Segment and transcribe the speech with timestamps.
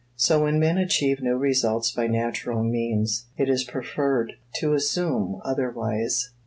[0.15, 6.31] So when men achieve new results by natural means, it is preferred to assume otherwise.